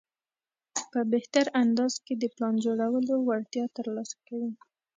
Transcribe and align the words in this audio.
په 0.91 0.99
بهتر 1.11 1.45
انداز 1.61 1.93
کې 2.05 2.13
د 2.17 2.23
پلان 2.35 2.55
جوړولو 2.65 3.15
وړتیا 3.27 3.65
ترلاسه 3.77 4.15
کوي. 4.27 4.51